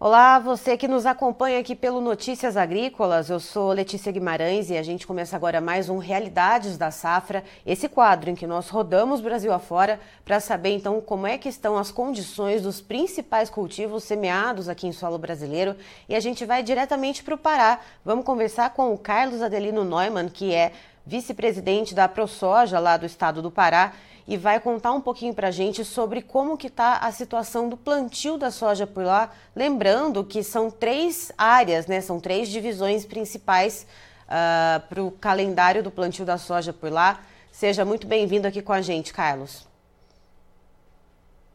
[0.00, 3.30] Olá, você que nos acompanha aqui pelo Notícias Agrícolas.
[3.30, 7.88] Eu sou Letícia Guimarães e a gente começa agora mais um Realidades da Safra, esse
[7.88, 11.92] quadro em que nós rodamos Brasil afora para saber então como é que estão as
[11.92, 15.76] condições dos principais cultivos semeados aqui em solo brasileiro.
[16.08, 17.78] E a gente vai diretamente para o Pará.
[18.04, 20.72] Vamos conversar com o Carlos Adelino Neumann, que é
[21.06, 23.92] vice-presidente da ProSoja lá do estado do Pará
[24.26, 27.76] e vai contar um pouquinho para a gente sobre como que está a situação do
[27.76, 29.30] plantio da soja por lá.
[29.54, 32.00] Lembrando que são três áreas, né?
[32.00, 37.20] São três divisões principais uh, ah, para o calendário do plantio da soja por lá.
[37.52, 39.66] Seja muito bem-vindo aqui com a gente, Carlos.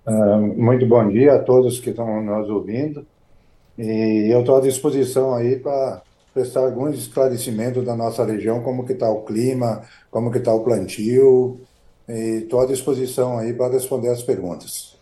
[0.06, 3.06] Uh, muito bom dia a todos que estão nos ouvindo.
[3.78, 8.94] E eu estou à disposição aí para prestar alguns esclarecimentos da nossa região, como que
[8.94, 11.60] está o clima, como que está o plantio,
[12.10, 14.98] estou à disposição aí para responder as perguntas.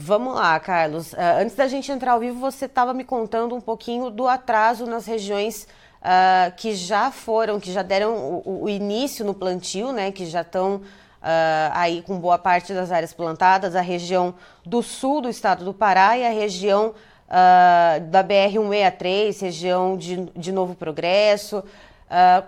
[0.00, 1.12] Vamos lá, Carlos.
[1.12, 4.86] Uh, antes da gente entrar ao vivo, você estava me contando um pouquinho do atraso
[4.86, 5.66] nas regiões
[6.00, 10.12] uh, que já foram, que já deram o, o, início no plantio, né?
[10.12, 10.82] Que já estão uh,
[11.72, 14.34] aí com boa parte das áreas plantadas, a região
[14.64, 16.94] do sul do estado do Pará e a região
[18.10, 21.62] da BR-163, região de, de Novo Progresso.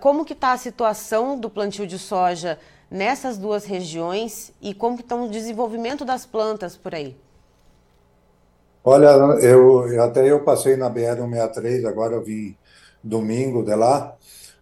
[0.00, 2.58] como que está a situação do plantio de soja
[2.90, 7.16] nessas duas regiões e como estão o desenvolvimento das plantas por aí?
[8.82, 9.08] Olha,
[9.42, 12.56] eu até eu passei na BR-163, agora eu vim
[13.04, 14.16] domingo de lá,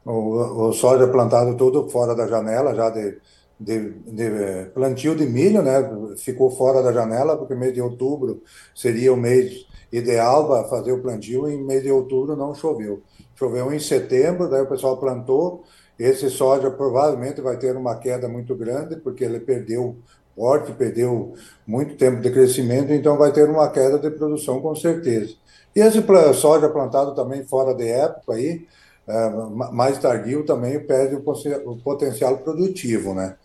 [0.05, 3.19] o, o soja plantado tudo fora da janela, já de,
[3.59, 5.88] de, de, plantio de milho, né?
[6.17, 8.43] Ficou fora da janela, porque mês de outubro
[8.75, 13.03] seria o mês ideal para fazer o plantio, e mês de outubro não choveu.
[13.37, 15.65] Choveu em setembro, daí o pessoal plantou,
[15.99, 19.97] esse soja provavelmente vai ter uma queda muito grande, porque ele perdeu
[20.37, 21.35] porte, perdeu
[21.67, 25.35] muito tempo de crescimento, então vai ter uma queda de produção com certeza.
[25.75, 26.01] E esse
[26.35, 28.67] soja plantado também fora de época aí,
[29.07, 29.31] é,
[29.73, 33.37] mais tardio também perde o potencial produtivo, né?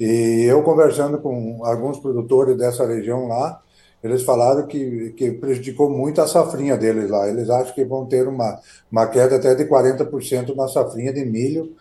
[0.00, 3.62] E eu conversando com alguns produtores dessa região lá,
[4.04, 7.26] eles falaram que, que prejudicou muito a safrinha deles lá.
[7.26, 8.60] Eles acham que vão ter uma,
[8.92, 11.74] uma queda até de 40% na safrinha de milho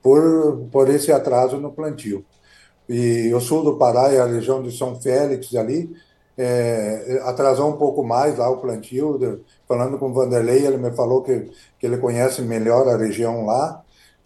[0.00, 2.24] por, por esse atraso no plantio.
[2.88, 5.90] E o sul do Pará e a região de São Félix ali,
[6.38, 9.42] é, atrasou um pouco mais lá o plantio.
[9.66, 13.82] Falando com o Vanderlei, ele me falou que, que ele conhece melhor a região lá,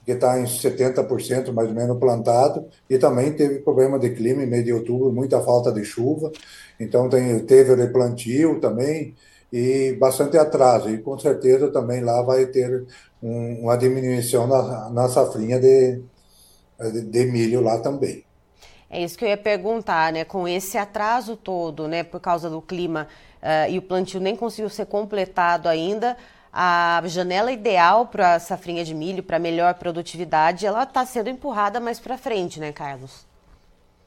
[0.08, 4.46] que está em 70% mais ou menos plantado, e também teve problema de clima em
[4.46, 6.32] meio de outubro, muita falta de chuva.
[6.80, 9.14] Então tem, teve replantio também
[9.52, 10.88] e bastante atraso.
[10.88, 12.86] E com certeza também lá vai ter
[13.22, 16.00] um, uma diminuição na, na safrinha de,
[16.90, 18.24] de, de, milho lá também.
[18.88, 20.24] É isso que eu ia perguntar, né?
[20.24, 23.06] Com esse atraso todo, né, por causa do clima
[23.42, 26.16] uh, e o plantio nem conseguiu ser completado ainda,
[26.52, 31.80] a janela ideal para a safrinha de milho, para melhor produtividade, ela está sendo empurrada
[31.80, 33.26] mais para frente, né, Carlos?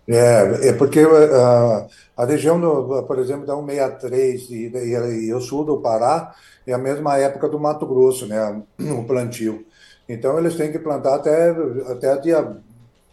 [0.07, 1.87] É, é porque uh,
[2.17, 6.33] a região, do, por exemplo, da 163 e, e, e o sul do Pará
[6.65, 9.65] é a mesma época do Mato Grosso, né, o plantio.
[10.09, 11.51] Então eles têm que plantar até,
[11.87, 12.57] até dia,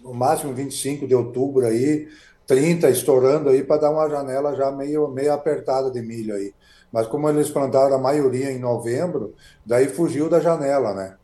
[0.01, 2.09] no máximo 25 de outubro aí,
[2.47, 6.53] 30 estourando aí para dar uma janela já meio, meio apertada de milho aí.
[6.93, 11.15] Mas como eles plantaram a maioria em novembro, daí fugiu da janela, né?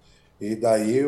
[0.40, 1.00] E daí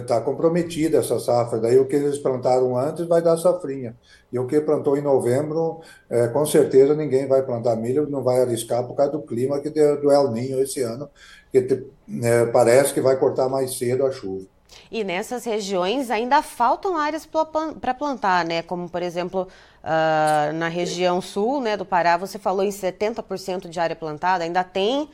[0.00, 1.58] está comprometida essa safra.
[1.58, 3.96] Daí o que eles plantaram antes vai dar safrinha.
[4.30, 5.80] E o que plantou em novembro,
[6.10, 9.70] é, com certeza ninguém vai plantar milho, não vai arriscar por causa do clima que
[9.70, 11.08] deu, do El Ninho esse ano,
[11.50, 11.86] que te,
[12.22, 14.46] é, parece que vai cortar mais cedo a chuva.
[14.90, 18.62] E nessas regiões ainda faltam áreas para plantar, né?
[18.62, 19.48] Como, por exemplo,
[19.82, 24.62] uh, na região sul né, do Pará, você falou em 70% de área plantada, ainda
[24.64, 25.08] tem,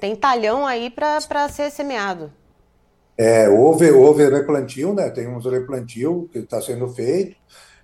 [0.00, 2.32] tem talhão aí para ser semeado.
[3.16, 5.10] É, houve, houve replantio, né?
[5.10, 7.36] Tem uns replantio que está sendo feito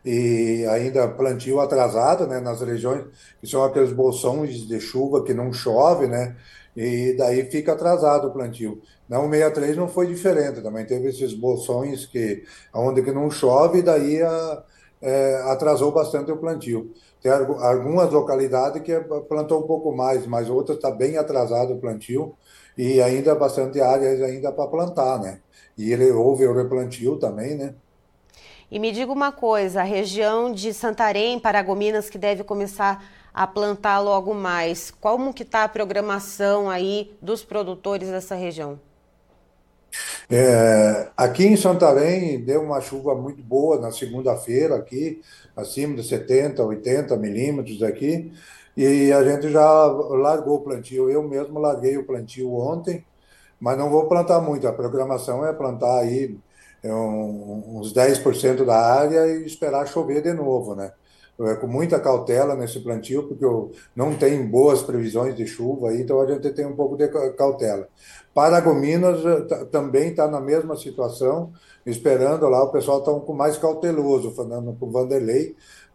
[0.02, 2.40] e ainda plantio atrasado, né?
[2.40, 3.05] Nas regiões
[3.40, 6.37] que são aqueles bolsões de chuva que não chove, né?
[6.76, 8.82] E daí fica atrasado o plantio.
[9.08, 12.44] Na 163 não foi diferente, também teve esses bolsões que
[12.75, 14.62] onde que não chove, daí a,
[15.00, 16.93] é, atrasou bastante o plantio.
[17.23, 18.93] Tem algumas localidades que
[19.28, 22.34] plantou um pouco mais, mas outras está bem atrasado o plantio
[22.76, 25.40] e ainda bastante áreas ainda para plantar, né?
[25.78, 27.75] E ele houve o replantio também, né?
[28.70, 33.02] E me diga uma coisa, a região de Santarém, Paragominas, que deve começar
[33.36, 38.80] a plantar logo mais, como que está a programação aí dos produtores dessa região?
[40.30, 45.20] É, aqui em Santarém deu uma chuva muito boa na segunda-feira aqui,
[45.54, 48.32] acima de 70, 80 milímetros aqui,
[48.74, 51.10] e a gente já largou o plantio.
[51.10, 53.04] Eu mesmo larguei o plantio ontem,
[53.60, 54.66] mas não vou plantar muito.
[54.66, 56.38] A programação é plantar aí
[56.82, 60.92] é, uns 10% da área e esperar chover de novo, né?
[61.38, 63.44] É, com muita cautela nesse plantio, porque
[63.94, 67.88] não tem boas previsões de chuva, então a gente tem um pouco de cautela.
[68.32, 71.52] Paragominas eh, também está na mesma situação,
[71.84, 75.54] esperando lá, o pessoal está um mais cauteloso, falando com o Vanderlei,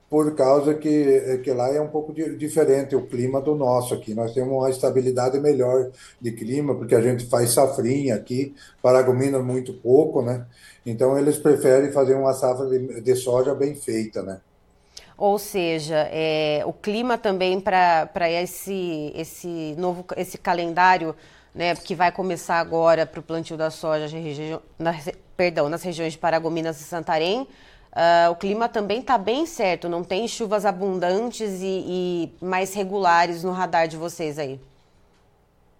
[0.09, 3.95] por causa que, eh, que lá é um pouco de, diferente o clima do nosso
[3.95, 4.13] aqui.
[4.13, 5.89] Nós temos uma estabilidade melhor
[6.19, 10.45] de clima, porque a gente faz safrinha aqui, Paragominas muito pouco, né?
[10.85, 14.39] Então eles preferem fazer uma safra de, de soja bem feita, né?
[15.21, 21.15] Ou seja, é, o clima também para esse, esse novo esse calendário
[21.53, 24.07] né, que vai começar agora para o plantio da soja
[24.79, 24.95] na,
[25.37, 27.41] perdão, nas regiões de Paragominas e Santarém.
[27.41, 33.43] Uh, o clima também está bem certo, não tem chuvas abundantes e, e, mais regulares
[33.43, 34.59] no radar de vocês aí?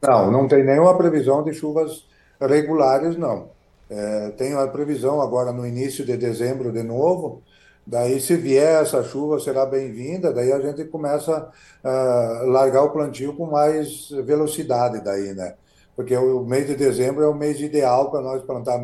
[0.03, 2.05] Não, não tem nenhuma previsão de chuvas
[2.39, 3.49] regulares, não.
[3.89, 7.41] É, tem a previsão agora no início de dezembro de novo,
[7.85, 10.33] Daí, se vier essa chuva, será bem-vinda.
[10.33, 11.51] Daí a gente começa
[11.83, 15.55] a largar o plantio com mais velocidade daí, né?
[15.95, 18.81] Porque o mês de dezembro é o mês ideal para nós plantar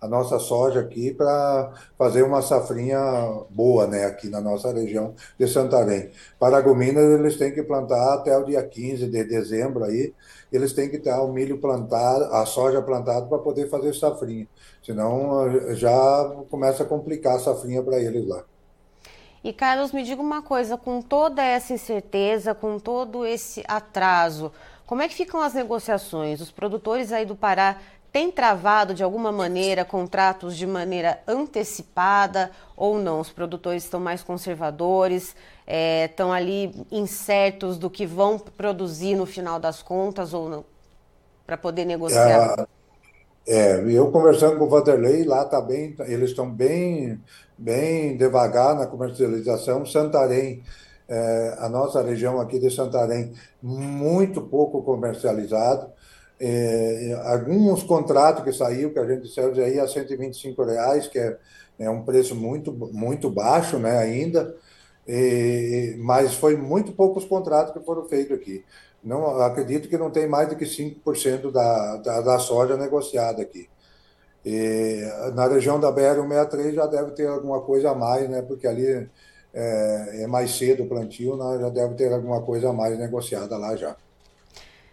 [0.00, 2.98] a nossa soja aqui para fazer uma safrinha
[3.50, 4.04] boa, né?
[4.04, 6.10] Aqui na nossa região de Santarém.
[6.38, 10.12] Paragominas, eles têm que plantar até o dia 15 de dezembro aí.
[10.52, 14.46] Eles têm que ter o milho plantado, a soja plantada para poder fazer safrinha.
[14.82, 18.44] Senão já começa a complicar a safrinha para eles lá.
[19.42, 24.50] E Carlos, me diga uma coisa, com toda essa incerteza, com todo esse atraso,
[24.86, 26.40] como é que ficam as negociações?
[26.40, 27.78] Os produtores aí do Pará
[28.12, 33.20] têm travado de alguma maneira contratos de maneira antecipada ou não?
[33.20, 35.34] Os produtores estão mais conservadores,
[35.66, 40.64] é, estão ali incertos do que vão produzir no final das contas ou não,
[41.46, 42.54] para poder negociar?
[42.58, 42.74] É
[43.46, 47.20] é, eu conversando com o Vanderlei, lá tá bem, eles estão bem,
[47.58, 49.84] bem devagar na comercialização.
[49.84, 50.62] Santarém,
[51.08, 55.92] é, a nossa região aqui de Santarém, muito pouco comercializado.
[56.40, 61.36] É, alguns contratos que saiu, que a gente serve aí a 125 reais, que é,
[61.78, 64.54] é um preço muito, muito baixo né, ainda,
[65.06, 68.64] e, mas foi muito poucos contratos que foram feitos aqui.
[69.02, 73.68] Não, acredito que não tem mais do que 5% da, da, da soja negociada aqui.
[74.44, 75.02] E
[75.34, 78.42] na região da BR-163 já deve ter alguma coisa a mais, né?
[78.42, 79.08] Porque ali
[79.54, 81.58] é, é mais cedo o plantio, né?
[81.60, 83.96] já deve ter alguma coisa a mais negociada lá já.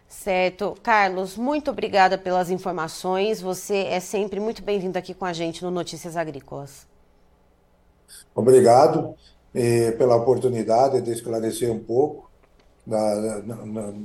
[0.07, 0.77] Certo.
[0.83, 3.41] Carlos, muito obrigada pelas informações.
[3.41, 6.85] Você é sempre muito bem-vindo aqui com a gente no Notícias Agrícolas.
[8.35, 9.15] Obrigado
[9.53, 12.29] eh, pela oportunidade de esclarecer um pouco
[12.85, 13.39] da,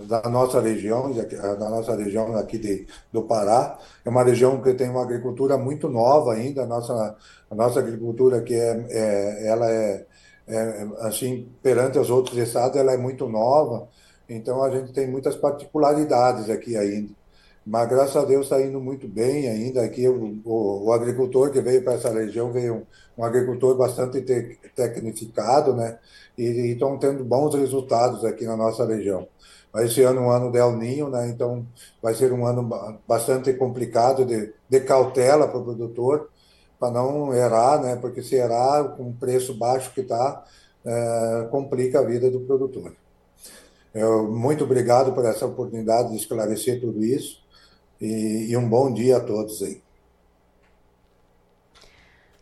[0.09, 3.79] da, nossa região, da nossa região aqui de, do Pará.
[4.05, 6.63] É uma região que tem uma agricultura muito nova ainda.
[6.63, 7.17] A nossa,
[7.51, 10.07] a nossa agricultura que é, é ela é,
[10.49, 13.89] é, assim perante os outros estados, ela é muito nova.
[14.29, 17.13] Então a gente tem muitas particularidades aqui ainda.
[17.67, 19.83] Mas graças a Deus está indo muito bem ainda.
[19.83, 24.21] Aqui o, o, o agricultor que veio para essa região veio um, um agricultor bastante
[24.23, 25.99] te, tecnificado, né?
[26.39, 29.27] E estão tendo bons resultados aqui na nossa região.
[29.79, 31.29] Esse ano é um ano de Ninho, né?
[31.29, 31.67] Então
[32.01, 32.69] vai ser um ano
[33.07, 36.31] bastante complicado de, de cautela para o produtor,
[36.79, 37.97] para não errar, né?
[37.97, 40.45] Porque se errar com o preço baixo que está,
[40.85, 42.95] é, complica a vida do produtor.
[43.95, 47.43] Eu, muito obrigado por essa oportunidade de esclarecer tudo isso.
[48.01, 49.81] E, e um bom dia a todos aí.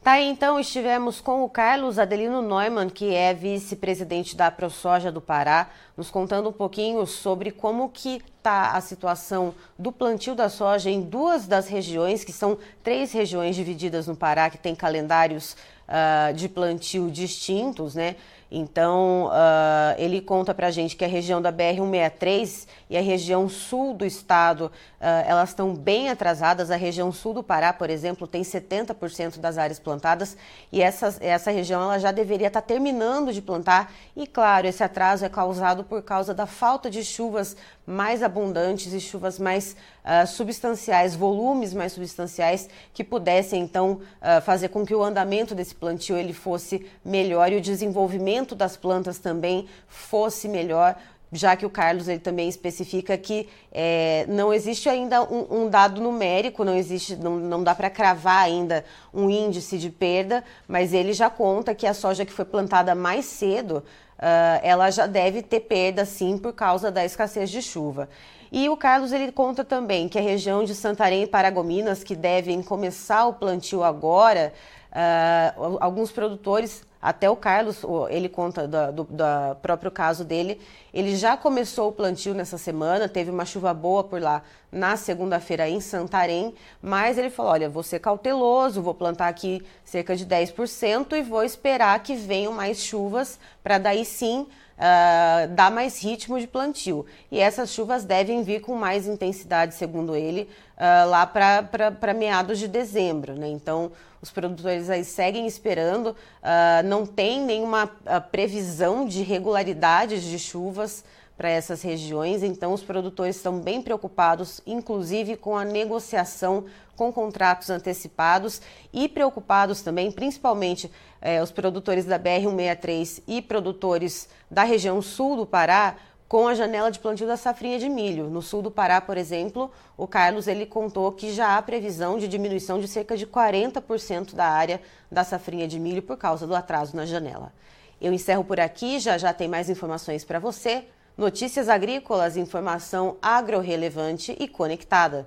[0.04, 5.70] Tá, então estivemos com o Carlos Adelino Neumann, que é vice-presidente da ProSoja do Pará,
[5.96, 11.00] nos contando um pouquinho sobre como que está a situação do plantio da soja em
[11.00, 15.56] duas das regiões, que são três regiões divididas no Pará, que têm calendários
[15.88, 18.16] uh, de plantio distintos, né?
[18.50, 23.48] Então, uh, ele conta para a gente que a região da BR-163 e a região
[23.48, 24.70] sul do estado, uh,
[25.00, 26.70] elas estão bem atrasadas.
[26.70, 30.36] A região sul do Pará, por exemplo, tem 70% das áreas plantadas
[30.70, 33.92] e essa, essa região ela já deveria estar tá terminando de plantar.
[34.16, 39.00] E, claro, esse atraso é causado por causa da falta de chuvas mais abundantes e
[39.00, 44.00] chuvas mais uh, substanciais, volumes mais substanciais que pudessem então
[44.42, 49.18] fazer com que o andamento desse plantio ele fosse melhor e o desenvolvimento das plantas
[49.18, 50.96] também fosse melhor,
[51.34, 56.00] já que o Carlos ele também especifica que é, não existe ainda um, um, dado
[56.00, 61.12] numérico, não existe, não, não dá para cravar ainda um índice de perda, mas ele
[61.12, 63.78] já conta que a soja que foi plantada mais cedo,
[64.18, 68.08] uh, ela já deve ter perda sim por causa da escassez de chuva.
[68.52, 72.62] E o Carlos ele conta também que a região de Santarém e Paragominas, que devem
[72.62, 74.52] começar o plantio agora,
[74.92, 80.58] uh, alguns produtores até o Carlos, ele conta do, do, do, próprio caso dele,
[80.90, 84.42] ele já começou o plantio nessa semana, teve uma chuva boa por lá
[84.72, 90.16] na segunda-feira em Santarém, mas ele falou: olha, vou ser cauteloso, vou plantar aqui cerca
[90.16, 94.46] de 10% e vou esperar que venham mais chuvas para daí sim
[94.78, 97.06] uh, dar mais ritmo de plantio.
[97.30, 102.68] E essas chuvas devem vir com mais intensidade, segundo ele, uh, lá para meados de
[102.68, 103.34] dezembro.
[103.34, 103.48] Né?
[103.48, 107.86] Então, os produtores aí seguem esperando, uh, não tem nenhuma
[108.30, 111.04] previsão de regularidades de chuvas
[111.36, 116.64] para essas regiões, então os produtores estão bem preocupados, inclusive com a negociação
[116.96, 118.62] com contratos antecipados
[118.92, 120.90] e preocupados também, principalmente
[121.24, 125.96] eh, os produtores da BR-163 e produtores da região sul do Pará,
[126.28, 128.28] com a janela de plantio da safrinha de milho.
[128.28, 132.28] No sul do Pará, por exemplo, o Carlos ele contou que já há previsão de
[132.28, 136.94] diminuição de cerca de 40% da área da safrinha de milho por causa do atraso
[136.94, 137.52] na janela.
[138.00, 140.84] Eu encerro por aqui, já já tem mais informações para você.
[141.16, 145.26] Notícias agrícolas, informação agro-relevante e conectada.